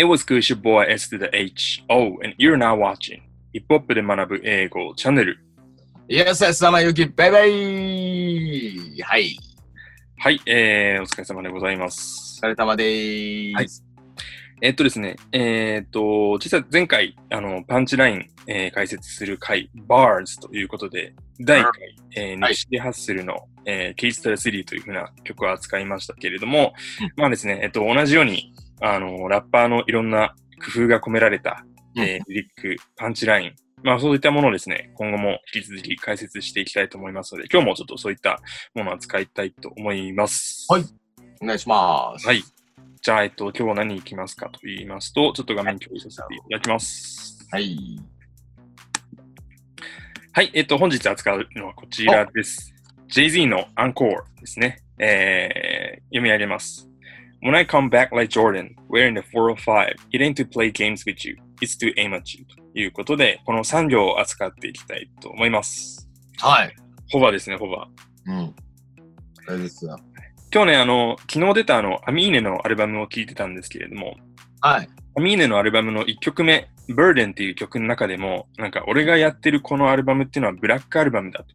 [0.00, 1.84] It was good, your boy S to the H.
[1.90, 3.20] Oh, and you're now watching
[3.52, 5.38] ヒップホップで学ぶ英語チャンネル。
[6.08, 9.36] イエスエス様ゆき、バイバイはい。
[10.16, 12.46] はい、えー、お疲れ様でございますお。
[12.46, 13.54] 疲れ様でーす。
[13.56, 13.68] はい
[14.62, 30.34] えっとですね、えっと、実は前回、あの、パンチライン、えー解説する回、Bars ということで、第1回、えー、はい西でハッスルの、えー、ケイストラ3というふうな曲を扱いましたけれども、うんまあですね、えっと、同じように、あの、ラッパーのいろんな
[30.64, 31.64] 工夫が込められた、
[31.96, 38.40] えーリリック、パンチライン、まあそういったものをですね、今後も引き続き解説していきたいと思いますので、今日もちょっとそういった
[38.74, 40.66] ものを扱いたいと思います。
[40.68, 40.84] はい
[41.42, 42.26] お願いします。
[42.26, 42.42] はい。
[43.00, 47.38] じゃあ、えっと、今日は何行きますかと言いますと、ちょっと画面共有させていただきます。
[47.50, 47.98] はい。
[50.32, 52.74] はい、えっと、本日扱うのはこちらです。
[53.08, 54.82] Jay-Z のアンコールですね。
[54.98, 56.89] えー、読み上げます。
[57.42, 61.36] When I come back like Jordan, wearing the 405, it ain't to play games with you,
[61.62, 62.44] it's to aim at you.
[62.44, 66.06] ということで、この3行を扱っていきたいと思います。
[66.38, 66.76] はい。
[67.10, 67.88] ホバですね、ホバ。
[68.26, 68.54] うん。
[69.46, 69.98] それですよ。
[70.52, 74.16] 今日ね、あの、昨日出たあの、アミーネのアルバムを聴いてたんですけれども、
[74.60, 74.88] はい。
[75.16, 81.46] アミーネのアルバムの1曲目、Burden っていう曲の中でも、なんか俺がやってるこのアルバムっていうのはブラックアルバムだと。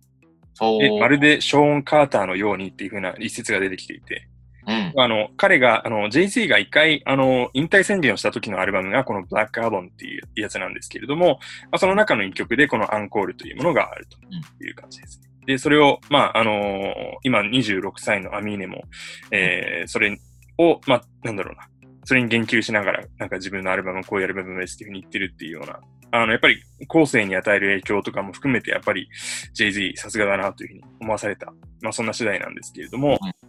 [0.56, 0.82] そう。
[0.82, 4.28] でまるでショーン・カーターのようにっていう風な一節が出てきていて、
[4.68, 5.02] うん。
[5.02, 14.18] あの、彼が、あの、Jay-Z が一回、あの、引退宣言をした時のアルバムがこのブラックアルバムっていうやつなんですけれども、まあ、その中の一曲でこのアンコールというものがあると
[14.64, 15.30] いう感じですね。
[15.46, 16.94] で、それを、まあ、あの
[17.24, 18.84] 今26歳のアミーネも、
[19.32, 20.20] えー、それ
[20.58, 21.68] を、まあ、なんだろうな、
[22.04, 25.80] それに言及しながら、なんか自分のアルバムはこういうアルバムですっていうふうに言ってるっていうような、
[26.12, 29.08] あの、やっぱり後世に与える影響とかも含めて、やっぱり
[29.54, 31.48] Jay-Z さすがだなというふうに思わされた、
[31.82, 33.45] まあそんな次第なんですけれども、うん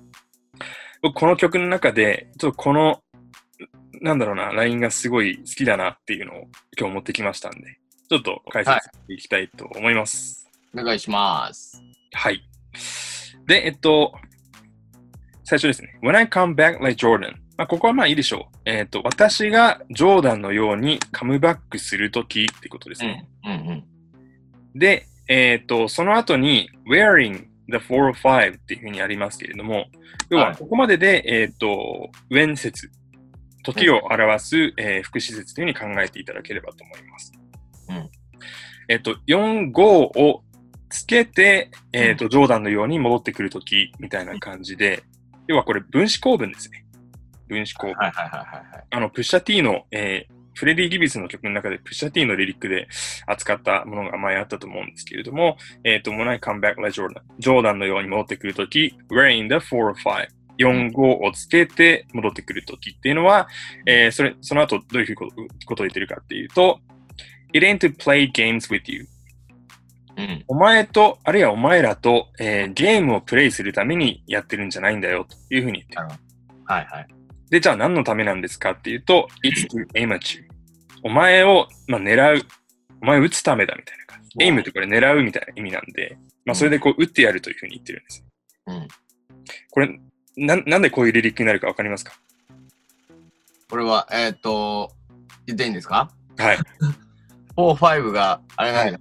[1.07, 3.01] 僕この曲の中で、ちょっとこの、
[4.01, 6.37] なんだろうな、ラインがすごい好きだなっていうのを
[6.77, 7.79] 今日持ってきましたんで、
[8.11, 10.51] ちょっと解説していきたいと思います。
[10.77, 11.81] お願いします。
[12.13, 12.43] はい。
[13.47, 14.15] で、えっと、
[15.45, 15.97] 最初ですね。
[16.03, 17.35] When I come back like Jordan.
[17.57, 18.59] まあ、ここはまあいいでしょう。
[18.65, 23.29] えっと、私がジョーダンのようにカムバックするときってことですね。
[23.45, 23.53] うん。
[23.53, 23.85] うん。
[24.75, 29.87] で、えっと、その後に wearing the 405っていうふうにありますけれども、
[30.31, 32.91] 要ははいここまでで、えっと、when 説、
[33.63, 37.33] 時を表す、えー副詞説というふうに考えていただければと思います。
[37.89, 38.11] うん
[38.89, 40.45] えっと、4、5を
[40.89, 45.03] つけて、えっと、ジョーダンのように戻ってくるときみたいな感じで、
[45.49, 46.85] 要はこれ分子構文ですね。
[47.49, 47.97] 分子構文。
[47.97, 48.85] はいはいはいはいはい。
[48.91, 52.89] あの、プッシャ T の、えーフレディ・ギビスの曲の中でプッシャ T のリリックで
[53.27, 59.95] 扱ったものが前あったと思うんですけれども、えっ、と、When I come back like Jordan、ジョーダンのように戻ってくるとき、wearing the 4-5、
[60.59, 63.49] 4、5をつけて戻ってくるときっていうのは、
[63.87, 65.35] えーそれ、その後どういうこと
[65.67, 66.81] ことを言ってるかっていうと、
[67.53, 69.07] It ain't to play games with you.
[70.17, 70.45] うん。
[70.49, 76.21] お前と、あるいはお前らと、えーゲームをプレイするためにやってるんじゃないんだよというふうに言ってる。
[76.65, 77.07] はいはい。
[77.51, 80.46] で、じゃあ何のためなんですかっていうと、it's to aim at you.
[81.07, 82.43] お前を、まあ、狙う。
[83.01, 84.31] お前を撃つためだみたいな感じ。
[84.35, 88.25] うん aim ってこれ狙うみたいな意味なんで、まあ、それでこう撃ってやるというふうに言ってるんです。
[88.67, 88.89] うん。
[89.71, 90.01] これ、
[90.37, 92.13] な、なんでこういうリリックになるかわかりますか？
[93.71, 94.91] これは、えっと、
[95.47, 96.11] 言っていいんですか？
[96.39, 96.59] はい。
[97.57, 98.99] ?4、5が、あれなんだ。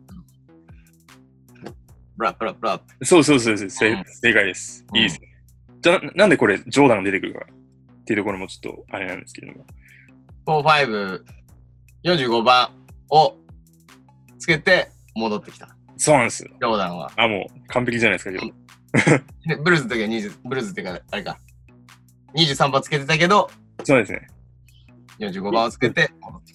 [2.17, 2.81] ブラッブラッブラッ。
[3.03, 4.85] そうそうそうそう、正解です。
[4.93, 5.27] うんいいですね。
[5.81, 9.65] じゃあ、ななんでこれ、ジョーダンが出てくるかっていうところもちょっとあれなんですけれども。
[10.45, 11.23] 4、5、
[12.05, 12.69] 45番
[13.09, 13.35] を
[14.37, 15.75] つけて戻ってきた。
[15.97, 16.51] そうなんですよ。
[16.51, 17.11] ジョーダンは。
[17.15, 18.41] あ、もう完璧じゃないですか、今
[19.43, 19.49] 日。
[19.49, 21.39] でブルーズの時は20、ブルーズっていうか、あれか。
[22.35, 23.49] 23番つけてたけど、
[23.83, 24.27] そうですね。
[25.19, 26.54] 45番をつけて戻ってき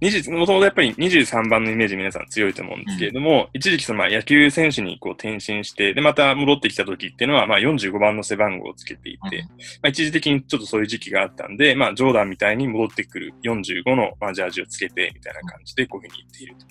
[0.00, 9.48] 20もともとやっぱり23番のイメージ皆さん強いと思うんですけれども、一時期そのまあ野球選手にこう転身して、で、また戻ってきた時っていうのは、まあ45番の背番号をつけていて、うんま
[9.84, 16.66] あ一時的にちょっとそういう時期があったんで、まあジョーダンみたいに戻ってくる45のまあジャージをつけて、みたいな感じでこういうふうに言っていると。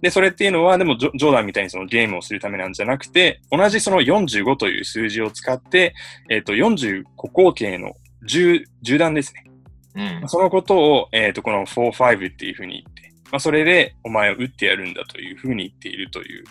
[0.00, 5.94] で、それっていうのは、でもジョーダンみたいにそのゲームをするためなんじゃなくて、同じその45という数字を使って、
[6.30, 7.92] えっ、と、45口径の
[8.26, 9.51] 10、10段ですね。
[9.94, 10.28] うん。
[10.28, 16.44] そのことを、えっ、と、この4、5っていうふうに言って、まあ、それでお前を撃ってやるんだというふうに言っているという、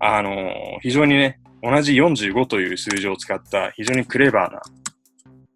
[0.00, 4.62] あのー非常にね、同じ45という数字を使った非常にクレバーな、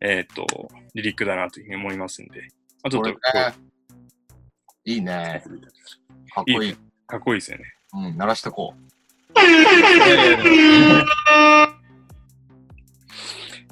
[0.00, 0.47] えっ、と、
[0.94, 2.41] リリックだなというふうに思いますんで、
[2.83, 3.55] まあ、ちょっとこれね
[4.85, 5.43] いいね。
[6.32, 6.77] かっこいい。
[7.06, 7.65] かっこいいですよね。
[7.94, 8.75] うん、鳴らしとこ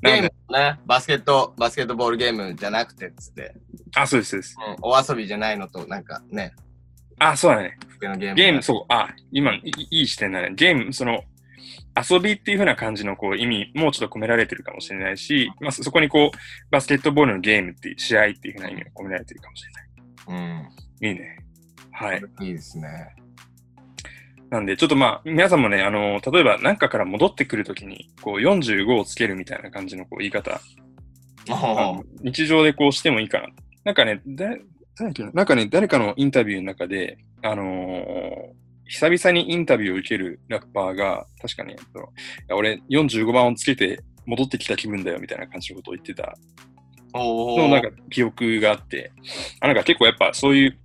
[0.04, 3.54] ゲームね、バスケット、バスケットボールゲームじゃなくてっつって、
[3.96, 4.56] あ、そうです、そうです。
[4.66, 6.52] うん、お遊びじゃないのと、なんかね、
[7.18, 7.78] あ、そうだね。
[8.00, 8.34] ゲーム。
[8.34, 10.52] ゲーム、そう、あ、今、いい視点だね。
[10.54, 11.22] ゲーム、その、
[11.96, 16.38] 遊びっていう風な感じのこう意味もうちょっと込められてるかもしれないし、まあ、そそこにこう、
[16.70, 20.42] バスケットボールのゲームっていう試合っていう風な意味が込められてるかもしれない。
[21.00, 21.08] うん。
[21.08, 21.38] いいね。
[21.92, 22.22] はい。
[22.40, 23.14] いいですね。
[24.50, 30.60] なんで、ちょっとまあ、皆さんもね、あの、例えば何かから戻ってくるときに、こう、45をつけるみたいな感じのこう言い方、
[32.22, 33.48] 日常でこうしてもいいかな。
[33.84, 34.58] なんかね、だ誰
[34.98, 35.30] だっけな。
[35.32, 42.08] なんかね、誰かのインタビューの中で、あのー久々にインタビューを受けるラッパーが、確かに、そのい
[42.48, 46.36] や俺45番をつけて戻ってきた気分だよみたいな感じのことを言ってた。
[47.14, 49.12] おのなんか記憶があって、
[49.60, 50.78] あなんか結構やっぱそういう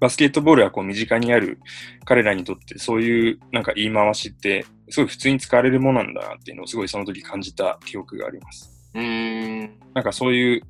[0.00, 1.58] バスケットボールがこう身近にある
[2.04, 8.70] 彼らにとってそういうなんか言い回しってすごい普通に使われるものなんだなっていうのをすごいその時感じた記憶があります。
[8.94, 9.78] うーん。
[9.94, 10.62] なんかそういう、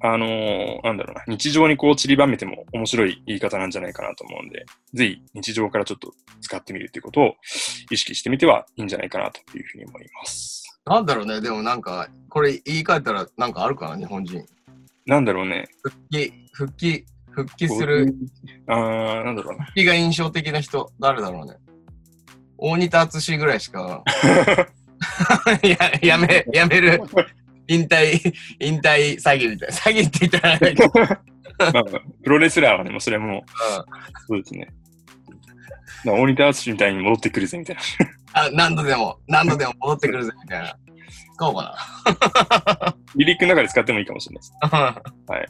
[0.00, 7.34] あのーなんだろうな、日常にこう散りばめても面白い言い方なんじゃないかなと思うんで、ぜひ日常からちょっと使ってみるっていうことを
[7.90, 10.62] 意識してみてはいいんじゃないかなというふうに思います。
[10.86, 14.44] なんだろうね、でもなんか、これ言い換えたらなんかあるかな、日本人。
[15.06, 15.66] なんだろうね。
[15.82, 18.14] 復帰、復帰、復帰する、
[18.68, 19.64] あー、なんだろうな。
[19.64, 21.56] 復帰が印象的な人、誰だろうね。
[22.56, 24.02] 大仁田敦ぐらいしか、
[25.62, 27.02] ややめ、やめる、
[27.66, 29.74] 引退、引退詐欺みたいな。
[29.74, 30.92] 詐欺って言ったらあれだけど、
[31.58, 31.84] まあ、
[32.22, 33.44] プロレスラーはね、もうそれも、
[34.28, 34.68] そうですね。
[36.06, 37.82] 大仁田敦みたいに戻ってくるぜみたいな。
[38.34, 40.76] あ何度でも、何度でも戻ってくるぜ、みたいな。
[41.34, 44.52] 使おうかリリックの中で使ってもいいかもしれないです。
[44.62, 45.02] な。
[45.34, 45.48] はい。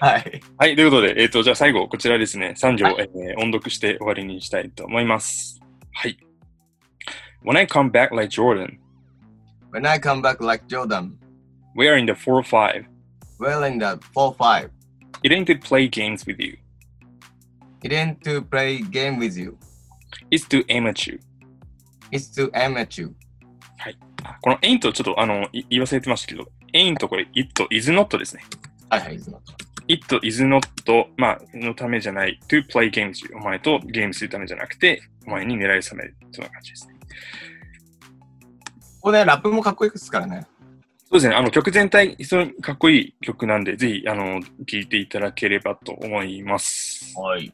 [0.00, 0.40] はい。
[0.56, 5.60] はい、ということで、えっ、と、じゃあ最後、こちらですね、3行、はえー音読して終わりにしたいと思います。
[5.92, 6.18] はい。
[7.44, 8.78] When I come back like Jordan,
[9.72, 11.18] When I come back like Jordan,
[11.76, 12.86] we are in the 4-5.
[13.38, 14.70] well in the 4-5,
[15.22, 16.56] It ain't to play games with you.
[17.82, 19.56] it ain't to play game with you.
[20.30, 21.18] It's to aim at you.
[22.10, 23.14] It's to aim at you.
[24.24, 28.42] あこの ain't ちょっとあの、い言い忘れてましたけど、ain't これ it is not ですね。
[28.90, 29.40] はいはい、いつも。
[29.88, 30.62] It is not
[31.16, 32.38] まあ、のためじゃない。
[32.48, 33.24] to play games.
[33.36, 36.14] お前とゲームするためじゃなくて、お前に狙い覚める。
[36.32, 36.94] そんな感じですね。
[39.00, 40.46] ここね、ラップもかっこいいですからね。
[41.10, 41.34] そうですね。
[41.34, 47.18] あの、曲全体、非常にかっこいい曲なんで、ぜひ、あの、聴いていただければと思います。
[47.18, 47.50] はい。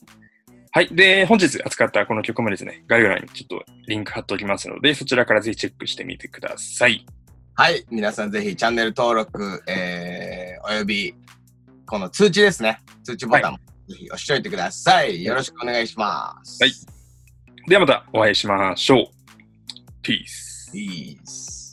[0.73, 0.89] はい。
[0.91, 7.07] で、本日扱ったこの曲もですね、概要欄にちょっとリンク貼っておきますので、そちらからぜひチェックしてみてください。
[7.55, 7.87] はい。
[7.89, 11.15] 皆さんぜひチャンネル登録、えー、および、
[11.87, 12.81] この通知ですね。
[13.03, 13.59] 通知ボタンも
[13.89, 15.23] ぜひ押しといてください。
[15.25, 16.63] よろしくお願いします。
[16.63, 16.73] はい。
[17.69, 19.07] ではまたお会いしましょう。
[20.03, 20.71] Peace.
[20.73, 21.64] Peace.